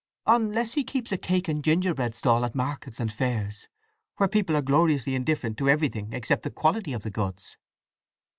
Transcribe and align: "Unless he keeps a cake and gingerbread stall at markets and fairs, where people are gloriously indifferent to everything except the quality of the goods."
"Unless 0.25 0.73
he 0.73 0.83
keeps 0.83 1.11
a 1.11 1.17
cake 1.19 1.47
and 1.47 1.63
gingerbread 1.63 2.15
stall 2.15 2.43
at 2.43 2.55
markets 2.55 2.99
and 2.99 3.13
fairs, 3.13 3.67
where 4.17 4.27
people 4.27 4.55
are 4.57 4.63
gloriously 4.63 5.13
indifferent 5.13 5.59
to 5.59 5.69
everything 5.69 6.11
except 6.11 6.41
the 6.41 6.49
quality 6.49 6.93
of 6.93 7.03
the 7.03 7.11
goods." 7.11 7.55